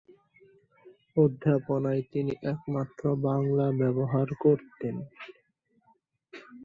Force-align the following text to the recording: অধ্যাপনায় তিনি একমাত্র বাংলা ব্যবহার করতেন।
অধ্যাপনায় 1.17 2.01
তিনি 2.11 2.33
একমাত্র 2.51 3.03
বাংলা 3.27 3.67
ব্যবহার 3.79 4.27
করতেন। 4.43 4.95